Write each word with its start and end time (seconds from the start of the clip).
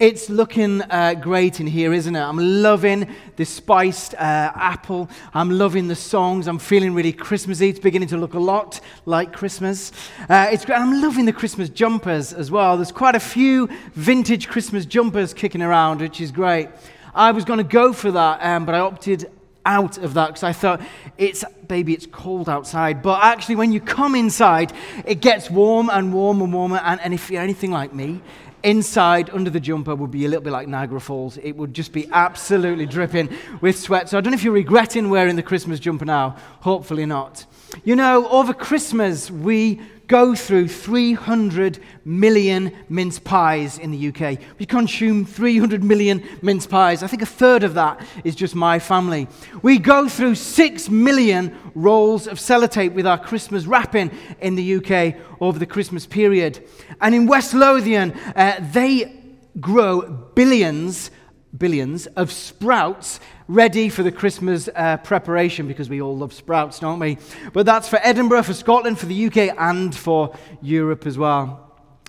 It's 0.00 0.28
looking 0.28 0.82
uh, 0.82 1.14
great 1.14 1.60
in 1.60 1.68
here, 1.68 1.92
isn't 1.92 2.16
it? 2.16 2.20
I'm 2.20 2.36
loving 2.36 3.14
the 3.36 3.44
spiced 3.44 4.14
uh, 4.14 4.50
apple. 4.56 5.08
I'm 5.32 5.50
loving 5.50 5.86
the 5.86 5.94
songs. 5.94 6.48
I'm 6.48 6.58
feeling 6.58 6.94
really 6.94 7.12
Christmassy. 7.12 7.68
It's 7.68 7.78
beginning 7.78 8.08
to 8.08 8.16
look 8.16 8.34
a 8.34 8.40
lot 8.40 8.80
like 9.06 9.32
Christmas. 9.32 9.92
Uh, 10.28 10.48
it's 10.50 10.64
great. 10.64 10.80
I'm 10.80 11.00
loving 11.00 11.26
the 11.26 11.32
Christmas 11.32 11.68
jumpers 11.68 12.32
as 12.32 12.50
well. 12.50 12.76
There's 12.76 12.90
quite 12.90 13.14
a 13.14 13.20
few 13.20 13.68
vintage 13.92 14.48
Christmas 14.48 14.84
jumpers 14.84 15.32
kicking 15.32 15.62
around, 15.62 16.00
which 16.00 16.20
is 16.20 16.32
great. 16.32 16.70
I 17.14 17.30
was 17.30 17.44
going 17.44 17.58
to 17.58 17.64
go 17.64 17.92
for 17.92 18.10
that, 18.10 18.44
um, 18.44 18.66
but 18.66 18.74
I 18.74 18.80
opted 18.80 19.30
out 19.64 19.98
of 19.98 20.14
that 20.14 20.26
because 20.26 20.42
I 20.42 20.52
thought 20.52 20.80
it's 21.16 21.44
baby 21.68 21.94
it's 21.94 22.04
cold 22.04 22.50
outside 22.50 23.02
but 23.02 23.24
actually 23.24 23.56
when 23.56 23.72
you 23.72 23.80
come 23.80 24.14
inside 24.14 24.70
it 25.06 25.22
gets 25.22 25.48
warm 25.50 25.88
and 25.88 26.12
warm 26.12 26.42
and 26.42 26.52
warmer 26.52 26.76
and, 26.84 27.00
and 27.00 27.14
if 27.14 27.30
you're 27.30 27.40
anything 27.40 27.70
like 27.70 27.94
me 27.94 28.20
inside 28.64 29.30
under 29.30 29.50
the 29.50 29.60
jumper 29.60 29.94
would 29.94 30.10
be 30.10 30.24
a 30.24 30.28
little 30.28 30.42
bit 30.42 30.52
like 30.52 30.66
Niagara 30.66 31.00
Falls. 31.00 31.36
It 31.36 31.52
would 31.52 31.74
just 31.74 31.92
be 31.92 32.08
absolutely 32.10 32.86
dripping 32.86 33.28
with 33.60 33.78
sweat. 33.78 34.08
So 34.08 34.18
I 34.18 34.20
don't 34.20 34.32
know 34.32 34.36
if 34.36 34.42
you're 34.42 34.52
regretting 34.52 35.10
wearing 35.10 35.36
the 35.36 35.42
Christmas 35.42 35.78
jumper 35.78 36.04
now. 36.04 36.36
Hopefully 36.60 37.06
not. 37.06 37.46
You 37.84 37.94
know, 37.96 38.28
over 38.28 38.54
Christmas, 38.54 39.30
we 39.30 39.80
go 40.06 40.34
through 40.34 40.68
300 40.68 41.78
million 42.04 42.72
mince 42.88 43.18
pies 43.18 43.78
in 43.78 43.90
the 43.90 44.08
UK. 44.08 44.38
We 44.58 44.66
consume 44.66 45.24
300 45.24 45.82
million 45.82 46.22
mince 46.42 46.66
pies. 46.66 47.02
I 47.02 47.06
think 47.06 47.22
a 47.22 47.26
third 47.26 47.64
of 47.64 47.74
that 47.74 48.04
is 48.22 48.34
just 48.34 48.54
my 48.54 48.78
family. 48.78 49.28
We 49.62 49.78
go 49.78 50.08
through 50.08 50.34
6 50.34 50.88
million 50.90 51.56
rolls 51.74 52.26
of 52.26 52.38
sellotape 52.38 52.92
with 52.92 53.06
our 53.06 53.18
Christmas 53.18 53.66
wrapping 53.66 54.10
in 54.40 54.54
the 54.54 54.76
UK 54.76 55.16
over 55.40 55.58
the 55.58 55.66
Christmas 55.66 56.06
period. 56.06 56.66
And 57.00 57.14
in 57.14 57.26
West 57.26 57.54
Lothian, 57.54 58.12
uh, 58.36 58.56
they 58.72 59.20
grow 59.60 60.02
billions 60.34 61.10
billions 61.56 62.06
of 62.06 62.32
sprouts 62.32 63.20
ready 63.46 63.88
for 63.88 64.02
the 64.02 64.12
Christmas 64.12 64.68
uh, 64.74 64.96
preparation 64.98 65.68
because 65.68 65.88
we 65.88 66.00
all 66.00 66.16
love 66.16 66.32
sprouts, 66.32 66.78
don't 66.78 66.98
we? 66.98 67.18
But 67.52 67.66
that's 67.66 67.88
for 67.88 67.98
Edinburgh, 68.02 68.42
for 68.42 68.54
Scotland, 68.54 68.98
for 68.98 69.06
the 69.06 69.26
UK, 69.26 69.56
and 69.58 69.94
for 69.94 70.34
Europe 70.62 71.06
as 71.06 71.18
well. 71.18 71.60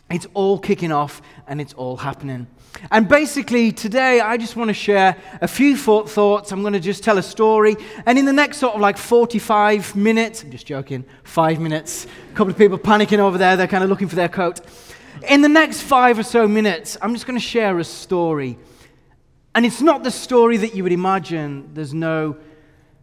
It's 0.10 0.28
all 0.34 0.60
kicking 0.60 0.92
off 0.92 1.22
and 1.48 1.60
it's 1.60 1.74
all 1.74 1.98
happening. 1.98 2.48
And 2.92 3.08
basically, 3.08 3.72
today 3.72 4.20
I 4.20 4.38
just 4.38 4.56
want 4.56 4.68
to 4.68 4.74
share 4.74 5.16
a 5.42 5.48
few 5.48 5.76
thoughts. 5.76 6.52
I'm 6.52 6.62
going 6.62 6.74
to 6.74 6.80
just 6.80 7.04
tell 7.04 7.18
a 7.18 7.24
story. 7.24 7.76
And 8.06 8.20
in 8.20 8.26
the 8.26 8.34
next 8.34 8.58
sort 8.58 8.76
of 8.76 8.82
like 8.82 8.98
45 8.98 9.96
minutes, 9.96 10.44
I'm 10.44 10.52
just 10.52 10.68
joking, 10.68 11.06
five 11.24 11.60
minutes, 11.60 12.06
a 12.32 12.36
couple 12.36 12.52
of 12.52 12.58
people 12.58 12.78
panicking 12.78 13.20
over 13.20 13.38
there, 13.38 13.56
they're 13.56 13.68
kind 13.68 13.84
of 13.84 13.90
looking 13.90 14.08
for 14.08 14.16
their 14.16 14.30
coat. 14.30 14.62
In 15.28 15.42
the 15.42 15.50
next 15.50 15.82
five 15.82 16.20
or 16.20 16.24
so 16.24 16.48
minutes, 16.48 16.98
I'm 17.02 17.14
just 17.14 17.26
going 17.26 17.40
to 17.40 17.46
share 17.46 17.80
a 17.80 17.84
story 17.84 18.60
and 19.56 19.66
it's 19.66 19.82
not 19.82 20.04
the 20.04 20.12
story 20.12 20.58
that 20.58 20.76
you 20.76 20.84
would 20.84 20.92
imagine. 20.92 21.70
There's 21.74 21.94
no 21.94 22.36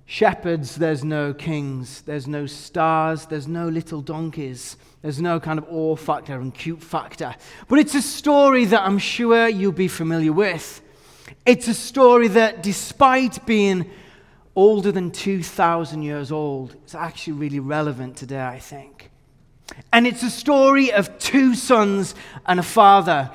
shepherds, 0.04 0.76
there's 0.76 1.02
no 1.02 1.32
kings, 1.32 2.02
there's 2.02 2.28
no 2.28 2.44
stars, 2.44 3.24
there's 3.24 3.48
no 3.48 3.68
little 3.68 4.02
donkeys, 4.02 4.76
there's 5.00 5.18
no 5.18 5.40
kind 5.40 5.58
of 5.58 5.64
awe 5.70 5.96
factor 5.96 6.38
and 6.38 6.52
cute 6.52 6.82
factor. 6.82 7.34
But 7.68 7.78
it's 7.78 7.94
a 7.94 8.02
story 8.02 8.66
that 8.66 8.82
I'm 8.82 8.98
sure 8.98 9.48
you'll 9.48 9.72
be 9.72 9.88
familiar 9.88 10.34
with. 10.34 10.82
It's 11.46 11.68
a 11.68 11.74
story 11.74 12.28
that, 12.28 12.62
despite 12.62 13.46
being 13.46 13.90
older 14.54 14.92
than 14.92 15.10
2,000 15.10 16.02
years 16.02 16.30
old, 16.30 16.74
it's 16.84 16.94
actually 16.94 17.32
really 17.32 17.60
relevant 17.60 18.18
today, 18.18 18.44
I 18.44 18.58
think. 18.58 19.10
And 19.90 20.06
it's 20.06 20.22
a 20.22 20.30
story 20.30 20.92
of 20.92 21.18
two 21.18 21.54
sons 21.54 22.14
and 22.44 22.60
a 22.60 22.62
father 22.62 23.30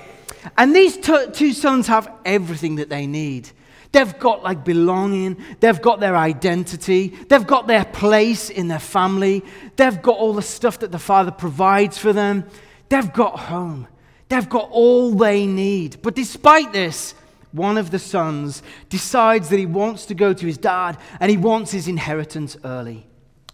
and 0.58 0.76
these 0.76 0.98
two 0.98 1.54
sons 1.54 1.88
have 1.88 2.12
everything 2.26 2.76
that 2.76 2.90
they 2.90 3.08
need. 3.08 3.50
They've 3.92 4.20
got 4.20 4.44
like 4.44 4.66
belonging, 4.66 5.38
they've 5.60 5.82
got 5.82 6.00
their 6.00 6.16
identity, 6.16 7.08
they've 7.30 7.48
got 7.48 7.68
their 7.68 7.86
place 7.86 8.50
in 8.50 8.68
their 8.68 8.80
family, 8.80 9.44
they've 9.76 10.02
got 10.02 10.18
all 10.18 10.34
the 10.34 10.42
stuff 10.42 10.80
that 10.80 10.92
the 10.92 11.00
father 11.00 11.32
provides 11.32 11.98
for 11.98 12.12
them, 12.14 12.46
they've 12.90 13.12
got 13.14 13.40
home, 13.40 13.88
they've 14.30 14.50
got 14.50 14.70
all 14.72 15.12
they 15.14 15.46
need. 15.46 16.02
But 16.02 16.16
despite 16.16 16.74
this, 16.74 17.14
one 17.52 17.78
of 17.78 17.92
the 17.92 18.00
sons 18.00 18.62
decides 18.90 19.50
that 19.50 19.58
he 19.58 19.66
wants 19.66 20.06
to 20.08 20.14
go 20.14 20.34
to 20.34 20.46
his 20.46 20.58
dad 20.58 20.98
and 21.20 21.32
he 21.32 21.38
wants 21.38 21.72
his 21.72 21.88
inheritance 21.88 22.58
early. 22.64 23.08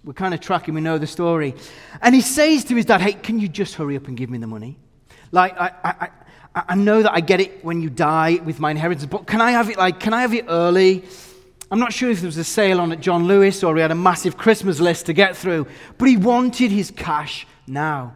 We're 0.04 0.14
kind 0.14 0.34
of 0.34 0.42
tracking, 0.42 0.74
we 0.74 0.82
know 0.82 0.98
the 0.98 1.08
story. 1.08 1.56
And 2.02 2.14
he 2.14 2.22
says 2.22 2.66
to 2.66 2.76
his 2.76 2.86
dad, 2.86 3.02
Hey, 3.02 3.14
can 3.14 3.40
you 3.40 3.48
just 3.48 3.76
hurry 3.76 3.96
up 3.96 4.08
and 4.08 4.18
give 4.18 4.30
me 4.30 4.38
the 4.38 4.48
money? 4.48 4.78
Like, 5.32 5.58
I, 5.58 5.72
I, 5.84 6.10
I 6.56 6.76
know 6.76 7.02
that 7.02 7.14
I 7.14 7.20
get 7.20 7.42
it 7.42 7.64
when 7.66 7.82
you 7.82 7.90
die 7.90 8.40
with 8.46 8.60
my 8.60 8.72
inheritance, 8.72 9.08
but 9.08 9.26
can 9.26 9.42
I 9.42 9.52
have 9.52 9.70
it 9.70 9.78
like, 9.78 10.00
can 10.00 10.14
I 10.14 10.22
have 10.22 10.34
it 10.34 10.46
early? 10.48 11.04
I'm 11.72 11.80
not 11.80 11.92
sure 11.92 12.12
if 12.12 12.20
there 12.20 12.28
was 12.28 12.38
a 12.38 12.44
sale 12.44 12.80
on 12.80 12.92
at 12.92 13.00
John 13.00 13.26
Lewis 13.26 13.64
or 13.64 13.76
he 13.76 13.82
had 13.82 13.90
a 13.90 13.96
massive 13.96 14.38
Christmas 14.38 14.80
list 14.80 15.08
to 15.08 15.14
get 15.14 15.36
through, 15.36 15.66
but 15.98 16.08
he 16.08 16.18
wanted 16.18 16.70
his 16.70 16.92
cash 16.92 17.48
now. 17.66 18.16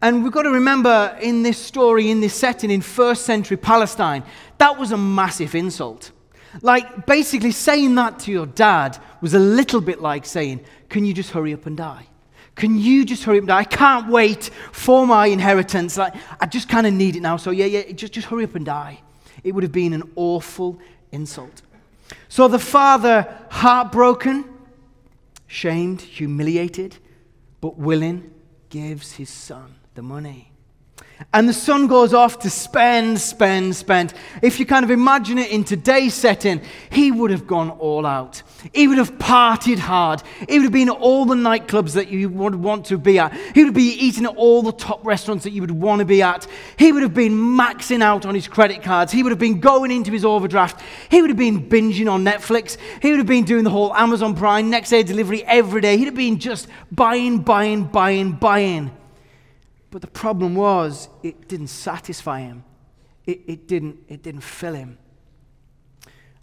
And 0.00 0.22
we've 0.22 0.32
got 0.32 0.42
to 0.42 0.50
remember 0.50 1.16
in 1.20 1.42
this 1.42 1.58
story, 1.58 2.10
in 2.10 2.20
this 2.20 2.34
setting 2.34 2.70
in 2.70 2.80
first 2.80 3.24
century 3.24 3.56
Palestine, 3.56 4.22
that 4.58 4.78
was 4.78 4.92
a 4.92 4.96
massive 4.96 5.56
insult. 5.56 6.12
Like, 6.60 7.06
basically, 7.06 7.50
saying 7.50 7.94
that 7.96 8.20
to 8.20 8.30
your 8.32 8.46
dad 8.46 8.98
was 9.20 9.34
a 9.34 9.38
little 9.38 9.80
bit 9.80 10.00
like 10.00 10.26
saying, 10.26 10.60
Can 10.88 11.04
you 11.04 11.14
just 11.14 11.30
hurry 11.30 11.54
up 11.54 11.66
and 11.66 11.76
die? 11.76 12.06
Can 12.54 12.78
you 12.78 13.04
just 13.04 13.24
hurry 13.24 13.38
up? 13.38 13.42
And 13.42 13.48
die? 13.48 13.58
I 13.58 13.64
can't 13.64 14.10
wait 14.10 14.50
for 14.72 15.06
my 15.06 15.26
inheritance. 15.26 15.96
Like, 15.96 16.14
I 16.38 16.46
just 16.46 16.68
kind 16.68 16.86
of 16.86 16.92
need 16.92 17.16
it 17.16 17.20
now. 17.20 17.36
So, 17.36 17.50
yeah, 17.50 17.64
yeah, 17.64 17.92
just, 17.92 18.12
just 18.12 18.28
hurry 18.28 18.44
up 18.44 18.54
and 18.54 18.66
die. 18.66 19.00
It 19.42 19.52
would 19.52 19.62
have 19.62 19.72
been 19.72 19.92
an 19.92 20.10
awful 20.16 20.78
insult. 21.10 21.62
So 22.28 22.48
the 22.48 22.58
father, 22.58 23.34
heartbroken, 23.50 24.44
shamed, 25.46 26.02
humiliated, 26.02 26.96
but 27.60 27.78
willing, 27.78 28.30
gives 28.68 29.12
his 29.12 29.30
son 29.30 29.74
the 29.94 30.02
money. 30.02 30.51
And 31.32 31.48
the 31.48 31.52
son 31.52 31.86
goes 31.86 32.12
off 32.12 32.40
to 32.40 32.50
spend, 32.50 33.20
spend, 33.20 33.74
spend. 33.76 34.12
If 34.42 34.58
you 34.58 34.66
kind 34.66 34.84
of 34.84 34.90
imagine 34.90 35.38
it 35.38 35.50
in 35.50 35.64
today's 35.64 36.14
setting, 36.14 36.60
he 36.90 37.10
would 37.10 37.30
have 37.30 37.46
gone 37.46 37.70
all 37.70 38.04
out. 38.04 38.42
He 38.74 38.88
would 38.88 38.98
have 38.98 39.18
partied 39.18 39.78
hard. 39.78 40.22
He 40.48 40.58
would 40.58 40.64
have 40.64 40.72
been 40.72 40.88
at 40.88 40.96
all 40.96 41.24
the 41.24 41.34
nightclubs 41.34 41.94
that 41.94 42.08
you 42.08 42.28
would 42.28 42.54
want 42.54 42.86
to 42.86 42.98
be 42.98 43.18
at. 43.18 43.32
He 43.54 43.64
would 43.64 43.74
be 43.74 43.92
eating 43.92 44.24
at 44.24 44.36
all 44.36 44.62
the 44.62 44.72
top 44.72 45.04
restaurants 45.06 45.44
that 45.44 45.52
you 45.52 45.60
would 45.60 45.70
want 45.70 46.00
to 46.00 46.04
be 46.04 46.22
at. 46.22 46.46
He 46.78 46.92
would 46.92 47.02
have 47.02 47.14
been 47.14 47.32
maxing 47.32 48.02
out 48.02 48.26
on 48.26 48.34
his 48.34 48.48
credit 48.48 48.82
cards. 48.82 49.12
He 49.12 49.22
would 49.22 49.32
have 49.32 49.38
been 49.38 49.60
going 49.60 49.90
into 49.90 50.10
his 50.10 50.24
overdraft. 50.24 50.82
He 51.10 51.20
would 51.20 51.30
have 51.30 51.38
been 51.38 51.68
binging 51.68 52.10
on 52.10 52.24
Netflix. 52.24 52.76
He 53.00 53.10
would 53.10 53.18
have 53.18 53.26
been 53.26 53.44
doing 53.44 53.64
the 53.64 53.70
whole 53.70 53.94
Amazon 53.94 54.34
Prime 54.34 54.70
next 54.70 54.90
day 54.90 55.02
delivery 55.02 55.44
every 55.44 55.80
day. 55.80 55.96
He'd 55.96 56.06
have 56.06 56.14
been 56.14 56.38
just 56.38 56.68
buying, 56.90 57.38
buying, 57.38 57.84
buying, 57.84 58.32
buying. 58.32 58.90
But 59.92 60.00
the 60.00 60.08
problem 60.08 60.54
was, 60.54 61.10
it 61.22 61.48
didn't 61.48 61.66
satisfy 61.68 62.40
him. 62.40 62.64
It, 63.26 63.42
it, 63.46 63.68
didn't, 63.68 63.98
it 64.08 64.22
didn't 64.22 64.40
fill 64.40 64.72
him. 64.72 64.98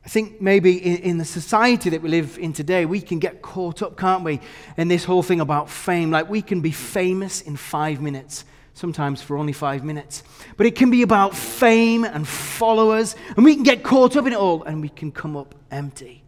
I 0.05 0.07
think 0.07 0.39
maybe 0.39 0.77
in, 0.77 0.97
in, 0.97 1.17
the 1.17 1.25
society 1.25 1.89
that 1.89 2.01
we 2.03 2.09
live 2.09 2.37
in 2.37 2.53
today, 2.53 2.85
we 2.85 3.01
can 3.01 3.17
get 3.17 3.41
caught 3.41 3.81
up, 3.81 3.97
can't 3.97 4.23
we, 4.23 4.39
in 4.77 4.87
this 4.87 5.03
whole 5.03 5.23
thing 5.23 5.41
about 5.41 5.67
fame. 5.67 6.11
Like 6.11 6.29
we 6.29 6.43
can 6.43 6.61
be 6.61 6.69
famous 6.69 7.41
in 7.41 7.57
five 7.57 8.01
minutes, 8.01 8.45
sometimes 8.75 9.21
for 9.21 9.35
only 9.35 9.51
five 9.51 9.83
minutes. 9.83 10.21
But 10.55 10.67
it 10.67 10.75
can 10.75 10.91
be 10.91 11.01
about 11.01 11.35
fame 11.35 12.03
and 12.03 12.27
followers, 12.27 13.16
and 13.35 13.43
we 13.43 13.55
can 13.55 13.63
get 13.63 13.81
caught 13.81 14.16
up 14.16 14.27
in 14.27 14.33
it 14.33 14.39
all, 14.39 14.61
and 14.61 14.79
we 14.79 14.89
can 14.89 15.11
come 15.11 15.35
up 15.35 15.55
empty. 15.71 16.23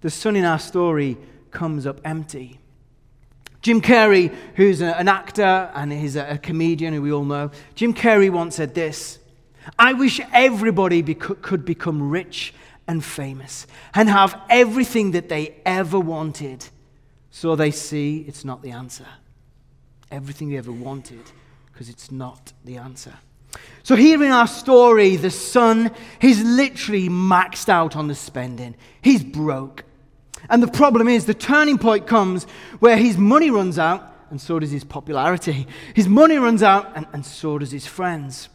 The 0.00 0.10
son 0.10 0.36
in 0.36 0.44
our 0.44 0.60
story 0.60 1.18
comes 1.50 1.86
up 1.86 2.00
empty. 2.04 2.60
Jim 3.66 3.80
Carrey, 3.80 4.32
who's 4.54 4.80
an 4.80 5.08
actor 5.08 5.72
and 5.74 5.92
he's 5.92 6.14
a 6.14 6.38
comedian 6.38 6.94
who 6.94 7.02
we 7.02 7.12
all 7.12 7.24
know, 7.24 7.50
Jim 7.74 7.92
Carrey 7.92 8.30
once 8.30 8.54
said 8.54 8.76
this 8.76 9.18
I 9.76 9.92
wish 9.92 10.20
everybody 10.32 11.02
could 11.02 11.64
become 11.64 12.08
rich 12.08 12.54
and 12.86 13.04
famous 13.04 13.66
and 13.92 14.08
have 14.08 14.40
everything 14.48 15.10
that 15.10 15.28
they 15.28 15.56
ever 15.66 15.98
wanted 15.98 16.64
so 17.32 17.56
they 17.56 17.72
see 17.72 18.24
it's 18.28 18.44
not 18.44 18.62
the 18.62 18.70
answer. 18.70 19.08
Everything 20.12 20.50
they 20.50 20.58
ever 20.58 20.70
wanted 20.70 21.24
because 21.72 21.88
it's 21.88 22.12
not 22.12 22.52
the 22.64 22.76
answer. 22.76 23.14
So, 23.82 23.96
here 23.96 24.22
in 24.22 24.30
our 24.30 24.46
story, 24.46 25.16
the 25.16 25.32
son, 25.32 25.90
he's 26.20 26.40
literally 26.40 27.08
maxed 27.08 27.68
out 27.68 27.96
on 27.96 28.06
the 28.06 28.14
spending. 28.14 28.76
He's 29.02 29.24
broke. 29.24 29.82
And 30.48 30.62
the 30.62 30.68
problem 30.68 31.08
is, 31.08 31.26
the 31.26 31.34
turning 31.34 31.78
point 31.78 32.06
comes 32.06 32.44
where 32.78 32.96
his 32.96 33.16
money 33.16 33.50
runs 33.50 33.78
out, 33.78 34.12
and 34.30 34.40
so 34.40 34.58
does 34.58 34.70
his 34.70 34.84
popularity. 34.84 35.66
His 35.94 36.08
money 36.08 36.36
runs 36.36 36.62
out, 36.62 36.92
and, 36.96 37.06
and 37.12 37.24
so 37.24 37.58
does 37.58 37.70
his 37.70 37.86
friends. 37.86 38.48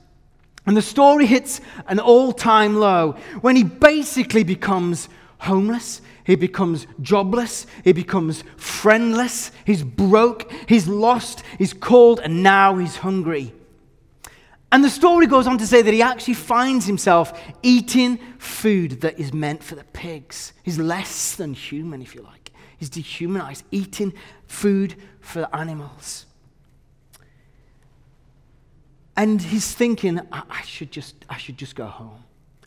And 0.66 0.78
the 0.78 0.82
story 0.82 1.26
hits 1.26 1.60
an 1.88 2.00
all 2.00 2.32
time 2.34 2.76
low 2.76 3.14
when 3.42 3.56
he 3.56 3.64
basically 3.64 4.44
becomes 4.44 5.10
homeless, 5.40 6.02
he 6.24 6.36
becomes 6.36 6.86
jobless, 7.02 7.66
he 7.84 7.94
becomes 7.94 8.44
friendless, 8.58 9.52
he's 9.66 9.82
broke, 9.84 10.52
he's 10.68 10.88
lost, 10.88 11.42
he's 11.58 11.74
cold, 11.74 12.20
and 12.20 12.44
now 12.44 12.78
he's 12.78 12.98
hungry. 12.98 13.54
And 14.72 14.84
the 14.84 14.90
story 14.90 15.28
goes 15.28 15.48
on 15.48 15.58
to 15.58 15.68
say 15.68 15.82
that 15.82 15.94
he 15.94 16.02
actually 16.02 16.36
finds 16.36 16.86
himself 16.86 17.40
eating 17.62 18.18
food 18.38 19.02
that 19.02 19.20
is 19.20 19.34
meant 19.34 19.62
for 19.64 19.76
the 19.76 19.84
pigs. 19.84 20.54
He's 20.64 20.80
less 20.80 21.36
than 21.36 21.54
human, 21.54 22.02
if 22.02 22.16
you 22.16 22.22
like. 22.22 22.52
He's 22.78 22.90
dehumanized, 22.90 23.66
eating 23.72 24.14
food 24.48 24.96
for 25.20 25.42
the 25.42 25.56
animals. 25.56 26.26
And 29.18 29.42
he's 29.42 29.72
thinking, 29.74 30.20
I, 30.32 30.44
I, 30.50 30.62
should 30.62 30.92
just, 30.92 31.16
I 31.30 31.38
should 31.38 31.58
just 31.58 31.76
go 31.76 31.86
home. 31.86 32.24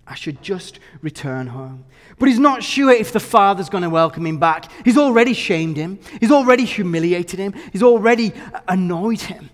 I 0.06 0.15
should 0.15 0.43
just 0.43 0.81
return 1.01 1.47
home. 1.47 1.87
But 2.19 2.29
he's 2.29 2.39
not 2.39 2.62
sure 2.62 2.93
if 2.93 3.12
the 3.12 3.21
father's 3.21 3.71
going 3.71 3.83
to 3.83 3.91
welcome 3.91 4.27
him 4.27 4.39
back. 4.39 4.71
He's 4.85 4.99
already 4.99 5.33
shamed 5.33 5.79
him. 5.79 5.99
He's 6.21 6.31
already 6.31 6.67
humiliated 6.67 7.41
him. 7.41 7.55
He's 7.73 7.83
already 7.83 8.35
uh, 8.53 8.61
annoyed 8.69 9.23
him. 9.23 9.49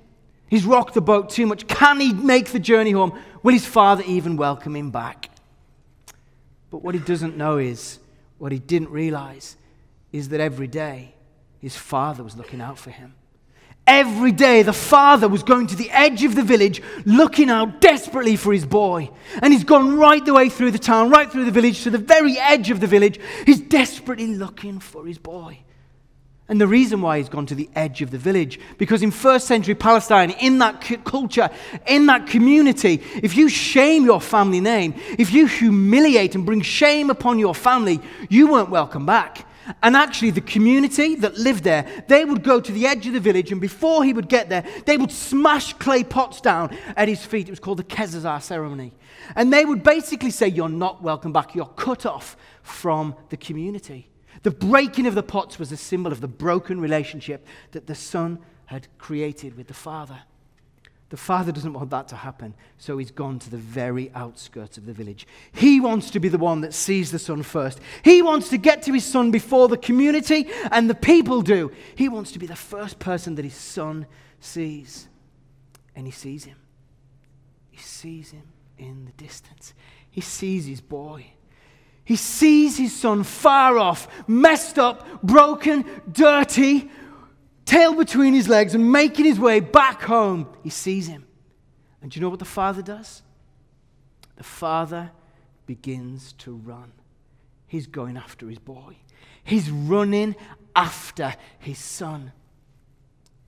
He's 0.50 0.64
rocked 0.64 0.94
the 0.94 1.00
boat 1.00 1.30
too 1.30 1.46
much. 1.46 1.66
Can 1.68 2.00
he 2.00 2.12
make 2.12 2.48
the 2.48 2.58
journey 2.58 2.90
home? 2.90 3.18
Will 3.42 3.52
his 3.52 3.64
father 3.64 4.02
even 4.06 4.36
welcome 4.36 4.74
him 4.74 4.90
back? 4.90 5.30
But 6.70 6.82
what 6.82 6.94
he 6.94 7.00
doesn't 7.00 7.36
know 7.36 7.56
is, 7.58 8.00
what 8.38 8.52
he 8.52 8.58
didn't 8.58 8.90
realize, 8.90 9.56
is 10.12 10.30
that 10.30 10.40
every 10.40 10.66
day 10.66 11.14
his 11.60 11.76
father 11.76 12.24
was 12.24 12.36
looking 12.36 12.60
out 12.60 12.78
for 12.78 12.90
him. 12.90 13.14
Every 13.86 14.30
day, 14.30 14.62
the 14.62 14.72
father 14.72 15.26
was 15.28 15.42
going 15.42 15.66
to 15.68 15.74
the 15.74 15.90
edge 15.90 16.22
of 16.22 16.34
the 16.34 16.42
village, 16.42 16.80
looking 17.06 17.50
out 17.50 17.80
desperately 17.80 18.36
for 18.36 18.52
his 18.52 18.64
boy. 18.64 19.10
And 19.42 19.52
he's 19.52 19.64
gone 19.64 19.96
right 19.96 20.24
the 20.24 20.34
way 20.34 20.48
through 20.48 20.70
the 20.70 20.78
town, 20.78 21.10
right 21.10 21.30
through 21.30 21.46
the 21.46 21.50
village, 21.50 21.82
to 21.82 21.90
the 21.90 21.98
very 21.98 22.38
edge 22.38 22.70
of 22.70 22.78
the 22.78 22.86
village. 22.86 23.18
He's 23.46 23.60
desperately 23.60 24.34
looking 24.34 24.78
for 24.78 25.06
his 25.06 25.18
boy. 25.18 25.60
And 26.50 26.60
the 26.60 26.66
reason 26.66 27.00
why 27.00 27.18
he's 27.18 27.28
gone 27.28 27.46
to 27.46 27.54
the 27.54 27.70
edge 27.76 28.02
of 28.02 28.10
the 28.10 28.18
village, 28.18 28.58
because 28.76 29.04
in 29.04 29.12
first 29.12 29.46
century 29.46 29.76
Palestine, 29.76 30.30
in 30.30 30.58
that 30.58 30.80
culture, 31.04 31.48
in 31.86 32.06
that 32.06 32.26
community, 32.26 33.00
if 33.22 33.36
you 33.36 33.48
shame 33.48 34.04
your 34.04 34.20
family 34.20 34.60
name, 34.60 34.94
if 35.16 35.32
you 35.32 35.46
humiliate 35.46 36.34
and 36.34 36.44
bring 36.44 36.60
shame 36.60 37.08
upon 37.08 37.38
your 37.38 37.54
family, 37.54 38.00
you 38.28 38.50
weren't 38.50 38.68
welcome 38.68 39.06
back. 39.06 39.46
And 39.80 39.94
actually, 39.94 40.30
the 40.30 40.40
community 40.40 41.14
that 41.14 41.38
lived 41.38 41.62
there, 41.62 41.86
they 42.08 42.24
would 42.24 42.42
go 42.42 42.60
to 42.60 42.72
the 42.72 42.84
edge 42.84 43.06
of 43.06 43.12
the 43.12 43.20
village, 43.20 43.52
and 43.52 43.60
before 43.60 44.02
he 44.02 44.12
would 44.12 44.28
get 44.28 44.48
there, 44.48 44.64
they 44.86 44.96
would 44.96 45.12
smash 45.12 45.74
clay 45.74 46.02
pots 46.02 46.40
down 46.40 46.76
at 46.96 47.06
his 47.06 47.24
feet. 47.24 47.46
It 47.46 47.52
was 47.52 47.60
called 47.60 47.78
the 47.78 47.84
Kezazah 47.84 48.42
ceremony. 48.42 48.92
And 49.36 49.52
they 49.52 49.64
would 49.64 49.84
basically 49.84 50.32
say, 50.32 50.48
You're 50.48 50.68
not 50.68 51.00
welcome 51.00 51.32
back. 51.32 51.54
You're 51.54 51.66
cut 51.66 52.06
off 52.06 52.36
from 52.62 53.14
the 53.28 53.36
community. 53.36 54.09
The 54.42 54.50
breaking 54.50 55.06
of 55.06 55.14
the 55.14 55.22
pots 55.22 55.58
was 55.58 55.72
a 55.72 55.76
symbol 55.76 56.12
of 56.12 56.20
the 56.20 56.28
broken 56.28 56.80
relationship 56.80 57.46
that 57.72 57.86
the 57.86 57.94
son 57.94 58.38
had 58.66 58.86
created 58.98 59.56
with 59.56 59.66
the 59.66 59.74
father. 59.74 60.20
The 61.10 61.16
father 61.16 61.50
doesn't 61.50 61.72
want 61.72 61.90
that 61.90 62.06
to 62.08 62.16
happen, 62.16 62.54
so 62.78 62.96
he's 62.96 63.10
gone 63.10 63.40
to 63.40 63.50
the 63.50 63.56
very 63.56 64.12
outskirts 64.14 64.78
of 64.78 64.86
the 64.86 64.92
village. 64.92 65.26
He 65.50 65.80
wants 65.80 66.08
to 66.12 66.20
be 66.20 66.28
the 66.28 66.38
one 66.38 66.60
that 66.60 66.72
sees 66.72 67.10
the 67.10 67.18
son 67.18 67.42
first. 67.42 67.80
He 68.04 68.22
wants 68.22 68.48
to 68.50 68.58
get 68.58 68.82
to 68.84 68.92
his 68.92 69.04
son 69.04 69.32
before 69.32 69.66
the 69.66 69.76
community 69.76 70.48
and 70.70 70.88
the 70.88 70.94
people 70.94 71.42
do. 71.42 71.72
He 71.96 72.08
wants 72.08 72.30
to 72.32 72.38
be 72.38 72.46
the 72.46 72.54
first 72.54 73.00
person 73.00 73.34
that 73.34 73.44
his 73.44 73.54
son 73.54 74.06
sees. 74.38 75.08
And 75.96 76.06
he 76.06 76.12
sees 76.12 76.44
him. 76.44 76.56
He 77.70 77.78
sees 77.78 78.30
him 78.30 78.44
in 78.78 79.04
the 79.06 79.12
distance. 79.12 79.74
He 80.10 80.20
sees 80.20 80.66
his 80.66 80.80
boy. 80.80 81.32
He 82.10 82.16
sees 82.16 82.76
his 82.76 82.92
son 82.92 83.22
far 83.22 83.78
off, 83.78 84.08
messed 84.26 84.80
up, 84.80 85.22
broken, 85.22 85.84
dirty, 86.10 86.90
tail 87.64 87.94
between 87.94 88.34
his 88.34 88.48
legs 88.48 88.74
and 88.74 88.90
making 88.90 89.26
his 89.26 89.38
way 89.38 89.60
back 89.60 90.02
home, 90.02 90.48
he 90.64 90.70
sees 90.70 91.06
him. 91.06 91.24
And 92.02 92.10
do 92.10 92.16
you 92.16 92.20
know 92.20 92.28
what 92.28 92.40
the 92.40 92.44
father 92.44 92.82
does? 92.82 93.22
The 94.34 94.42
father 94.42 95.12
begins 95.66 96.32
to 96.38 96.52
run. 96.52 96.90
He's 97.68 97.86
going 97.86 98.16
after 98.16 98.48
his 98.48 98.58
boy, 98.58 98.96
he's 99.44 99.70
running 99.70 100.34
after 100.74 101.36
his 101.60 101.78
son. 101.78 102.32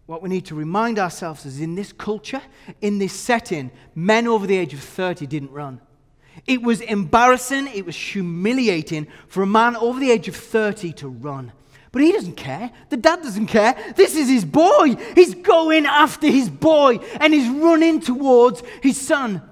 What 0.07 0.23
we 0.23 0.29
need 0.29 0.47
to 0.47 0.55
remind 0.55 1.01
ourselves 1.01 1.45
is 1.47 1.61
in 1.61 1.75
this 1.75 1.93
culture, 1.93 2.43
in 2.81 3.01
this 3.01 3.13
setting, 3.13 3.73
men 3.97 4.29
over 4.29 4.47
the 4.47 4.57
age 4.57 4.73
of 4.73 4.79
30 4.79 5.27
didn't 5.27 5.51
run. 5.51 5.81
It 6.47 6.63
was 6.63 6.81
embarrassing, 6.81 7.69
it 7.69 7.87
was 7.87 7.97
humiliating 7.97 9.07
for 9.29 9.43
a 9.43 9.47
man 9.47 9.77
over 9.77 10.01
the 10.01 10.11
age 10.11 10.29
of 10.29 10.37
30 10.37 10.93
to 10.95 11.09
run. 11.09 11.53
But 11.93 12.03
he 12.03 12.13
doesn't 12.13 12.37
care. 12.37 12.71
The 12.89 12.97
dad 12.97 13.23
doesn't 13.23 13.47
care. 13.47 13.77
This 13.95 14.17
is 14.17 14.29
his 14.29 14.47
boy. 14.47 14.97
He's 15.15 15.35
going 15.35 15.85
after 15.85 16.27
his 16.27 16.49
boy 16.49 16.97
and 17.21 17.35
he's 17.35 17.49
running 17.49 18.01
towards 18.01 18.63
his 18.83 18.99
son. 18.99 19.43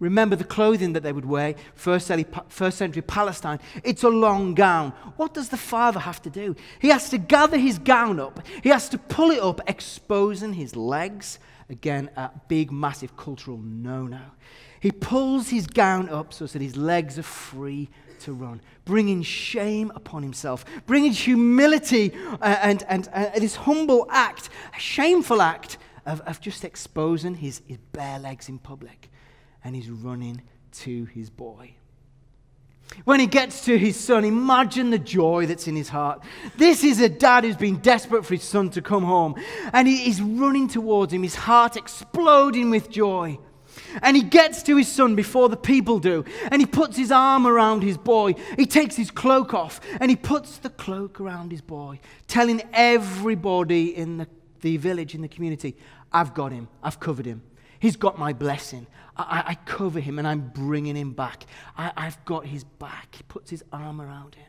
Remember 0.00 0.36
the 0.36 0.44
clothing 0.44 0.92
that 0.92 1.02
they 1.02 1.12
would 1.12 1.24
wear, 1.24 1.54
first 1.74 2.06
century 2.06 3.02
Palestine. 3.02 3.58
It's 3.82 4.04
a 4.04 4.08
long 4.08 4.54
gown. 4.54 4.92
What 5.16 5.34
does 5.34 5.48
the 5.48 5.56
father 5.56 5.98
have 5.98 6.22
to 6.22 6.30
do? 6.30 6.54
He 6.80 6.88
has 6.88 7.10
to 7.10 7.18
gather 7.18 7.58
his 7.58 7.78
gown 7.78 8.20
up, 8.20 8.40
he 8.62 8.68
has 8.68 8.88
to 8.90 8.98
pull 8.98 9.30
it 9.30 9.40
up, 9.40 9.60
exposing 9.68 10.52
his 10.52 10.76
legs. 10.76 11.38
Again, 11.70 12.10
a 12.16 12.30
big, 12.48 12.72
massive 12.72 13.16
cultural 13.16 13.58
no 13.58 14.06
no. 14.06 14.20
He 14.80 14.92
pulls 14.92 15.48
his 15.48 15.66
gown 15.66 16.08
up 16.08 16.32
so 16.32 16.46
that 16.46 16.62
his 16.62 16.76
legs 16.76 17.18
are 17.18 17.22
free 17.24 17.88
to 18.20 18.32
run, 18.32 18.60
bringing 18.84 19.22
shame 19.22 19.92
upon 19.94 20.22
himself, 20.22 20.64
bringing 20.86 21.12
humility 21.12 22.12
uh, 22.40 22.56
and, 22.62 22.84
and, 22.88 23.08
and 23.12 23.34
uh, 23.34 23.38
this 23.38 23.56
humble 23.56 24.06
act, 24.10 24.50
a 24.76 24.78
shameful 24.78 25.40
act 25.40 25.78
of, 26.06 26.20
of 26.22 26.40
just 26.40 26.64
exposing 26.64 27.34
his, 27.34 27.62
his 27.66 27.78
bare 27.92 28.18
legs 28.18 28.48
in 28.48 28.58
public. 28.58 29.10
And 29.64 29.74
he's 29.74 29.90
running 29.90 30.42
to 30.72 31.04
his 31.06 31.30
boy. 31.30 31.74
When 33.04 33.20
he 33.20 33.26
gets 33.26 33.64
to 33.66 33.78
his 33.78 33.96
son, 33.96 34.24
imagine 34.24 34.90
the 34.90 34.98
joy 34.98 35.46
that's 35.46 35.68
in 35.68 35.76
his 35.76 35.88
heart. 35.88 36.22
This 36.56 36.84
is 36.84 37.00
a 37.00 37.08
dad 37.08 37.44
who's 37.44 37.56
been 37.56 37.76
desperate 37.76 38.24
for 38.24 38.34
his 38.34 38.42
son 38.42 38.70
to 38.70 38.82
come 38.82 39.04
home. 39.04 39.34
And 39.72 39.86
he 39.86 40.08
is 40.08 40.22
running 40.22 40.68
towards 40.68 41.12
him, 41.12 41.22
his 41.22 41.34
heart 41.34 41.76
exploding 41.76 42.70
with 42.70 42.90
joy. 42.90 43.38
And 44.02 44.16
he 44.16 44.22
gets 44.22 44.62
to 44.64 44.76
his 44.76 44.88
son 44.88 45.14
before 45.14 45.48
the 45.48 45.56
people 45.56 45.98
do. 45.98 46.24
And 46.50 46.60
he 46.60 46.66
puts 46.66 46.96
his 46.96 47.12
arm 47.12 47.46
around 47.46 47.82
his 47.82 47.96
boy. 47.96 48.34
He 48.56 48.66
takes 48.66 48.96
his 48.96 49.10
cloak 49.10 49.54
off 49.54 49.80
and 50.00 50.10
he 50.10 50.16
puts 50.16 50.58
the 50.58 50.70
cloak 50.70 51.20
around 51.20 51.50
his 51.50 51.60
boy, 51.60 52.00
telling 52.26 52.62
everybody 52.72 53.96
in 53.96 54.18
the, 54.18 54.28
the 54.60 54.76
village, 54.76 55.14
in 55.14 55.22
the 55.22 55.28
community, 55.28 55.76
I've 56.12 56.34
got 56.34 56.52
him. 56.52 56.68
I've 56.82 57.00
covered 57.00 57.26
him. 57.26 57.42
He's 57.80 57.96
got 57.96 58.18
my 58.18 58.32
blessing. 58.32 58.86
I, 59.16 59.44
I 59.46 59.54
cover 59.54 60.00
him 60.00 60.18
and 60.18 60.26
I'm 60.26 60.50
bringing 60.54 60.96
him 60.96 61.12
back. 61.12 61.44
I, 61.76 61.92
I've 61.96 62.24
got 62.24 62.46
his 62.46 62.64
back. 62.64 63.14
He 63.14 63.22
puts 63.24 63.50
his 63.50 63.64
arm 63.72 64.00
around 64.00 64.34
him. 64.34 64.46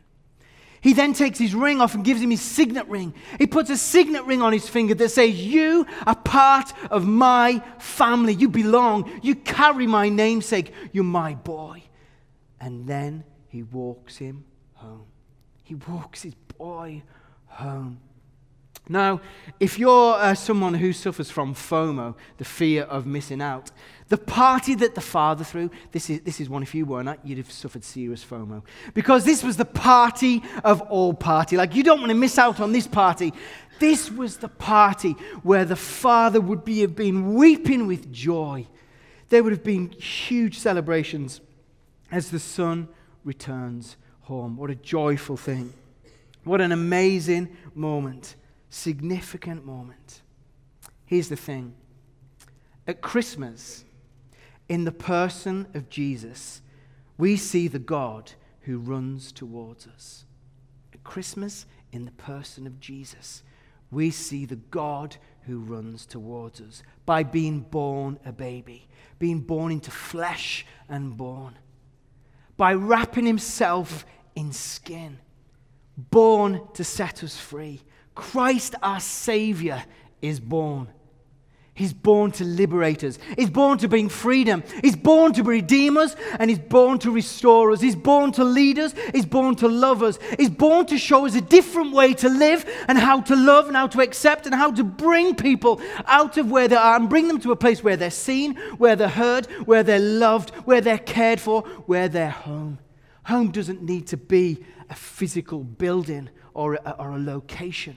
He 0.80 0.94
then 0.94 1.12
takes 1.12 1.38
his 1.38 1.54
ring 1.54 1.80
off 1.80 1.94
and 1.94 2.04
gives 2.04 2.22
him 2.22 2.30
his 2.30 2.40
signet 2.40 2.86
ring. 2.88 3.14
He 3.38 3.46
puts 3.46 3.68
a 3.68 3.76
signet 3.76 4.24
ring 4.24 4.40
on 4.40 4.52
his 4.52 4.68
finger 4.68 4.94
that 4.94 5.10
says, 5.10 5.34
You 5.34 5.86
are 6.06 6.16
part 6.16 6.72
of 6.90 7.06
my 7.06 7.62
family. 7.78 8.32
You 8.32 8.48
belong. 8.48 9.20
You 9.22 9.34
carry 9.34 9.86
my 9.86 10.08
namesake. 10.08 10.72
You're 10.92 11.04
my 11.04 11.34
boy. 11.34 11.82
And 12.60 12.86
then 12.86 13.24
he 13.48 13.62
walks 13.62 14.16
him 14.16 14.44
home. 14.74 15.06
He 15.62 15.74
walks 15.74 16.22
his 16.22 16.34
boy 16.56 17.02
home. 17.46 18.00
Now, 18.90 19.20
if 19.60 19.78
you're 19.78 20.14
uh, 20.14 20.34
someone 20.34 20.74
who 20.74 20.92
suffers 20.92 21.30
from 21.30 21.54
FOMO, 21.54 22.16
the 22.38 22.44
fear 22.44 22.82
of 22.82 23.06
missing 23.06 23.40
out, 23.40 23.70
the 24.08 24.16
party 24.16 24.74
that 24.74 24.96
the 24.96 25.00
father 25.00 25.44
threw, 25.44 25.70
this 25.92 26.10
is, 26.10 26.22
this 26.22 26.40
is 26.40 26.48
one 26.48 26.64
if 26.64 26.74
you 26.74 26.84
weren't, 26.84 27.20
you'd 27.22 27.38
have 27.38 27.52
suffered 27.52 27.84
serious 27.84 28.24
FOMO. 28.24 28.64
Because 28.92 29.24
this 29.24 29.44
was 29.44 29.56
the 29.56 29.64
party 29.64 30.42
of 30.64 30.80
all 30.80 31.14
party. 31.14 31.56
Like, 31.56 31.76
you 31.76 31.84
don't 31.84 32.00
want 32.00 32.10
to 32.10 32.16
miss 32.16 32.36
out 32.36 32.58
on 32.58 32.72
this 32.72 32.88
party. 32.88 33.32
This 33.78 34.10
was 34.10 34.38
the 34.38 34.48
party 34.48 35.12
where 35.44 35.64
the 35.64 35.76
father 35.76 36.40
would 36.40 36.64
be, 36.64 36.80
have 36.80 36.96
been 36.96 37.34
weeping 37.34 37.86
with 37.86 38.12
joy. 38.12 38.66
There 39.28 39.44
would 39.44 39.52
have 39.52 39.62
been 39.62 39.90
huge 39.90 40.58
celebrations 40.58 41.40
as 42.10 42.32
the 42.32 42.40
son 42.40 42.88
returns 43.22 43.96
home. 44.22 44.56
What 44.56 44.70
a 44.70 44.74
joyful 44.74 45.36
thing. 45.36 45.72
What 46.42 46.60
an 46.60 46.72
amazing 46.72 47.56
moment 47.72 48.34
significant 48.70 49.66
moment. 49.66 50.22
Here's 51.04 51.28
the 51.28 51.36
thing 51.36 51.74
at 52.86 53.02
Christmas, 53.02 53.84
in 54.68 54.84
the 54.84 54.92
person 54.92 55.66
of 55.74 55.90
Jesus, 55.90 56.62
we 57.18 57.36
see 57.36 57.68
the 57.68 57.78
God 57.78 58.32
who 58.62 58.78
runs 58.78 59.32
towards 59.32 59.86
us. 59.86 60.24
At 60.94 61.04
Christmas, 61.04 61.66
in 61.92 62.04
the 62.04 62.12
person 62.12 62.66
of 62.66 62.80
Jesus, 62.80 63.42
we 63.90 64.10
see 64.10 64.46
the 64.46 64.56
God 64.56 65.16
who 65.42 65.58
runs 65.58 66.06
towards 66.06 66.60
us 66.60 66.82
by 67.06 67.22
being 67.22 67.60
born 67.60 68.18
a 68.24 68.32
baby, 68.32 68.88
being 69.18 69.40
born 69.40 69.72
into 69.72 69.90
flesh 69.90 70.64
and 70.88 71.16
bone, 71.16 71.58
by 72.56 72.74
wrapping 72.74 73.26
himself 73.26 74.06
in 74.36 74.52
skin, 74.52 75.18
born 75.96 76.60
to 76.74 76.84
set 76.84 77.24
us 77.24 77.36
free, 77.36 77.82
Christ 78.14 78.74
our 78.82 79.00
Savior 79.00 79.84
is 80.20 80.40
born. 80.40 80.88
He's 81.80 81.94
born 81.94 82.30
to 82.32 82.44
liberate 82.44 83.02
us. 83.04 83.18
He's 83.38 83.48
born 83.48 83.78
to 83.78 83.88
bring 83.88 84.10
freedom. 84.10 84.62
He's 84.82 84.96
born 84.96 85.32
to 85.32 85.42
redeem 85.42 85.96
us 85.96 86.14
and 86.38 86.50
he's 86.50 86.58
born 86.58 86.98
to 86.98 87.10
restore 87.10 87.70
us. 87.70 87.80
He's 87.80 87.96
born 87.96 88.32
to 88.32 88.44
lead 88.44 88.78
us. 88.78 88.92
He's 89.14 89.24
born 89.24 89.54
to 89.56 89.68
love 89.68 90.02
us. 90.02 90.18
He's 90.38 90.50
born 90.50 90.84
to 90.86 90.98
show 90.98 91.24
us 91.24 91.34
a 91.34 91.40
different 91.40 91.94
way 91.94 92.12
to 92.12 92.28
live 92.28 92.68
and 92.86 92.98
how 92.98 93.22
to 93.22 93.34
love 93.34 93.68
and 93.68 93.76
how 93.76 93.86
to 93.86 94.02
accept 94.02 94.44
and 94.44 94.54
how 94.54 94.70
to 94.72 94.84
bring 94.84 95.34
people 95.34 95.80
out 96.04 96.36
of 96.36 96.50
where 96.50 96.68
they 96.68 96.76
are 96.76 96.96
and 96.96 97.08
bring 97.08 97.28
them 97.28 97.40
to 97.40 97.52
a 97.52 97.56
place 97.56 97.82
where 97.82 97.96
they're 97.96 98.10
seen, 98.10 98.56
where 98.76 98.94
they're 98.94 99.08
heard, 99.08 99.46
where 99.64 99.82
they're 99.82 99.98
loved, 99.98 100.50
where 100.66 100.82
they're 100.82 100.98
cared 100.98 101.40
for, 101.40 101.62
where 101.86 102.08
they're 102.08 102.28
home. 102.28 102.78
Home 103.24 103.50
doesn't 103.50 103.82
need 103.82 104.06
to 104.08 104.16
be 104.16 104.64
a 104.88 104.94
physical 104.94 105.60
building 105.62 106.30
or 106.54 106.74
a, 106.74 106.96
or 106.98 107.12
a 107.12 107.18
location. 107.18 107.96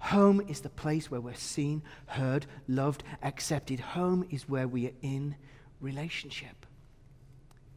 Home 0.00 0.40
is 0.48 0.60
the 0.60 0.68
place 0.68 1.10
where 1.10 1.20
we're 1.20 1.34
seen, 1.34 1.82
heard, 2.06 2.46
loved, 2.68 3.02
accepted. 3.22 3.80
Home 3.80 4.26
is 4.30 4.48
where 4.48 4.68
we 4.68 4.86
are 4.86 4.94
in 5.02 5.36
relationship. 5.80 6.66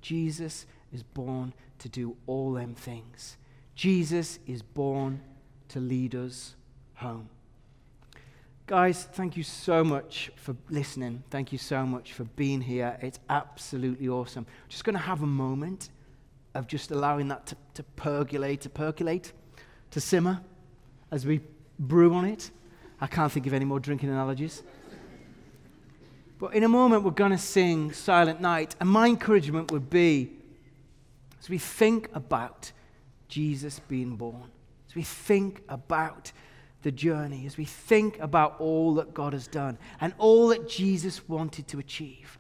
Jesus 0.02 0.66
is 0.92 1.04
born 1.04 1.54
to 1.80 1.90
do 1.90 2.16
all 2.28 2.54
them 2.54 2.76
things. 2.76 3.38
Jesus 3.76 4.40
is 4.46 4.62
born 4.62 5.22
to 5.70 5.80
lead 5.80 6.16
us 6.16 6.56
home. 6.96 7.30
Guys, 8.68 9.04
thank 9.04 9.36
you 9.36 9.44
so 9.44 9.84
much 9.84 10.30
for 10.36 10.56
listening. 10.70 11.24
Thank 11.32 11.52
you 11.52 11.58
so 11.58 11.86
much 11.86 12.14
for 12.14 12.26
being 12.26 12.62
here. 12.62 12.98
It's 13.02 13.20
absolutely 13.30 14.08
awesome. 14.08 14.46
Just 14.68 14.84
going 14.84 14.94
to 14.94 15.02
have 15.02 15.24
a 15.24 15.28
moment 15.28 15.90
of 16.56 16.68
just 16.68 16.92
allowing 16.92 17.28
that 17.30 17.46
to, 17.48 17.56
to 17.76 17.84
percolate, 17.84 18.62
to 18.62 18.70
percolate, 18.70 19.34
to 19.92 20.02
simmer 20.02 20.42
as 21.12 21.26
we 21.26 21.42
brew 21.78 22.14
on 22.14 22.26
it. 22.26 22.52
I 23.02 23.08
can't 23.08 23.32
think 23.32 23.48
of 23.48 23.54
any 23.54 23.66
more 23.66 23.80
drinking 23.80 24.10
analogies. 24.10 24.64
But 26.38 26.54
in 26.54 26.64
a 26.64 26.70
moment, 26.70 27.04
we're 27.04 27.12
going 27.12 27.32
to 27.32 27.38
sing 27.38 27.92
Silent 27.92 28.42
Night. 28.42 28.76
And 28.80 28.90
my 28.90 29.08
encouragement 29.08 29.72
would 29.72 29.90
be 29.90 30.32
as 31.40 31.50
we 31.50 31.58
think 31.58 32.10
about 32.14 32.72
Jesus 33.28 33.80
being 33.88 34.16
born, 34.16 34.50
as 34.88 34.96
we 34.96 35.04
think 35.04 35.62
about 35.70 36.32
the 36.82 36.92
journey, 36.92 37.46
as 37.46 37.58
we 37.58 37.66
think 37.66 38.18
about 38.20 38.56
all 38.60 38.96
that 38.96 39.14
God 39.14 39.34
has 39.34 39.48
done 39.48 39.78
and 40.00 40.14
all 40.18 40.48
that 40.48 40.70
Jesus 40.70 41.28
wanted 41.28 41.68
to 41.70 41.80
achieve. 41.80 42.40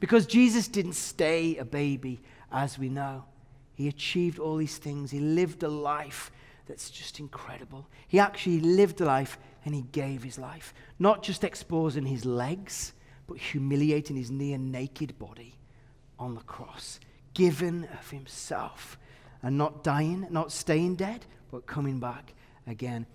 Because 0.00 0.26
Jesus 0.26 0.68
didn't 0.68 0.94
stay 0.94 1.56
a 1.56 1.64
baby, 1.64 2.20
as 2.52 2.78
we 2.78 2.88
know. 2.88 3.24
He 3.78 3.86
achieved 3.86 4.40
all 4.40 4.56
these 4.56 4.76
things. 4.76 5.12
He 5.12 5.20
lived 5.20 5.62
a 5.62 5.68
life 5.68 6.32
that's 6.66 6.90
just 6.90 7.20
incredible. 7.20 7.86
He 8.08 8.18
actually 8.18 8.58
lived 8.58 9.00
a 9.00 9.04
life 9.04 9.38
and 9.64 9.72
he 9.72 9.82
gave 9.92 10.24
his 10.24 10.36
life, 10.36 10.74
not 10.98 11.22
just 11.22 11.44
exposing 11.44 12.04
his 12.04 12.24
legs, 12.24 12.92
but 13.28 13.38
humiliating 13.38 14.16
his 14.16 14.32
near 14.32 14.58
naked 14.58 15.16
body 15.20 15.54
on 16.18 16.34
the 16.34 16.40
cross, 16.40 16.98
given 17.34 17.84
of 17.96 18.10
himself, 18.10 18.98
and 19.44 19.56
not 19.56 19.84
dying, 19.84 20.26
not 20.28 20.50
staying 20.50 20.96
dead, 20.96 21.24
but 21.52 21.66
coming 21.66 22.00
back 22.00 22.34
again 22.66 23.06